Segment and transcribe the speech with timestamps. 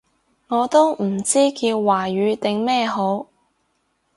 [0.47, 3.27] 我都唔知叫華語定咩好